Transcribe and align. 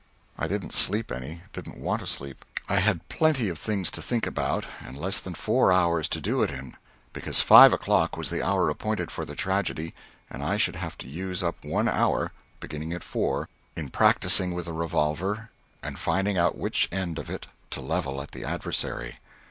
I 0.35 0.47
didn't 0.47 0.73
sleep 0.73 1.11
any 1.11 1.41
didn't 1.53 1.77
want 1.77 2.01
to 2.01 2.07
sleep. 2.07 2.43
I 2.67 2.77
had 2.79 3.07
plenty 3.07 3.49
of 3.49 3.59
things 3.59 3.91
to 3.91 4.01
think 4.01 4.25
about, 4.25 4.65
and 4.83 4.97
less 4.97 5.19
than 5.19 5.35
four 5.35 5.71
hours 5.71 6.09
to 6.09 6.19
do 6.19 6.41
it 6.41 6.49
in, 6.49 6.75
because 7.13 7.39
five 7.39 7.71
o'clock 7.71 8.17
was 8.17 8.31
the 8.31 8.41
hour 8.41 8.71
appointed 8.71 9.11
for 9.11 9.25
the 9.25 9.35
tragedy, 9.35 9.93
and 10.27 10.41
I 10.43 10.57
should 10.57 10.75
have 10.77 10.97
to 10.97 11.07
use 11.07 11.43
up 11.43 11.63
one 11.63 11.87
hour 11.87 12.31
beginning 12.59 12.93
at 12.93 13.03
four 13.03 13.47
in 13.77 13.89
practising 13.89 14.55
with 14.55 14.65
the 14.65 14.73
revolver 14.73 15.51
and 15.83 15.99
finding 15.99 16.35
out 16.35 16.57
which 16.57 16.89
end 16.91 17.19
of 17.19 17.29
it 17.29 17.45
to 17.69 17.79
level 17.79 18.23
at 18.23 18.31
the 18.31 18.43
adversary. 18.43 19.19